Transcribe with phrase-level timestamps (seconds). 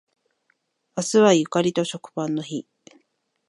[0.97, 2.67] 明日はゆかりと食パンの日